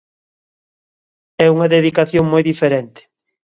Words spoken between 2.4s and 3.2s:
diferente.